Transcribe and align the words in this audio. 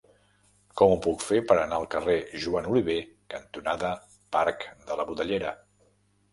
Com 0.79 0.93
ho 0.93 0.95
puc 1.05 1.25
fer 1.25 1.41
per 1.51 1.57
anar 1.65 1.77
al 1.81 1.85
carrer 1.97 2.15
Joan 2.45 2.71
Oliver 2.73 2.97
cantonada 3.37 3.95
Parc 4.39 4.69
de 4.91 5.01
la 5.01 5.11
Budellera? 5.15 5.57